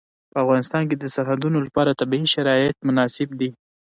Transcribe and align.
په 0.31 0.37
افغانستان 0.43 0.83
کې 0.89 0.95
د 0.99 1.05
سرحدونه 1.15 1.57
لپاره 1.65 1.97
طبیعي 2.01 2.27
شرایط 2.35 2.75
مناسب 2.87 3.29
دي. 3.39 3.49